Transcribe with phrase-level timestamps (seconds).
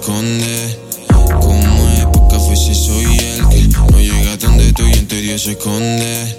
[0.00, 0.78] esconde.
[1.40, 6.36] Como es pocas veces soy el que no llega donde estoy en teoría se esconde.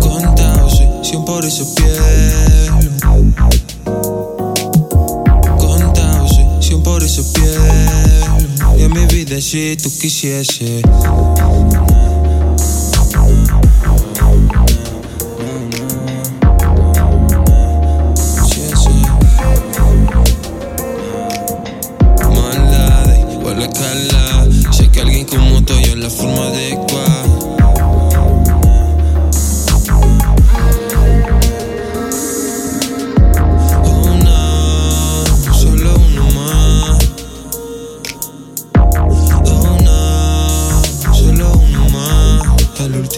[0.00, 0.68] Contado,
[1.02, 2.78] si por eso pierdo.
[5.58, 6.28] Contado,
[6.60, 8.78] si por eso pierdo.
[8.78, 10.82] Y a mi vida si tú quisieses.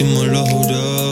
[0.01, 1.10] Timon, hold up.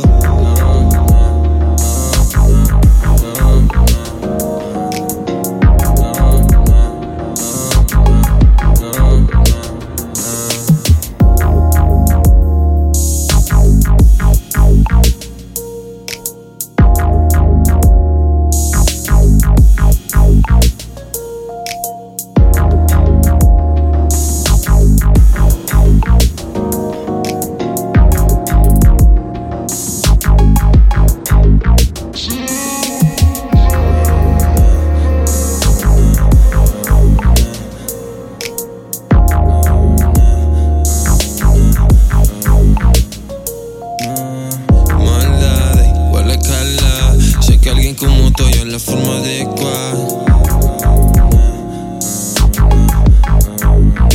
[48.89, 49.93] forma adecuada.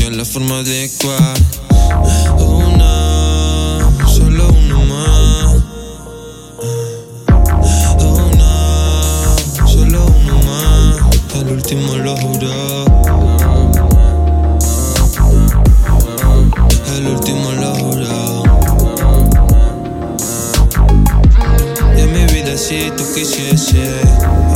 [0.04, 1.34] En la forma adecuada.
[2.38, 5.54] Una, solo una más.
[8.00, 8.52] Una,
[9.64, 10.96] solo una más.
[11.36, 12.84] El último lo juró.
[16.96, 18.42] El último lo juró.
[21.94, 24.53] De mi vida si tú quisieses.